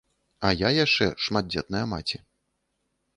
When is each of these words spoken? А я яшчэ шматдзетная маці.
А 0.47 0.49
я 0.61 0.69
яшчэ 0.85 1.07
шматдзетная 1.27 1.83
маці. 1.93 2.17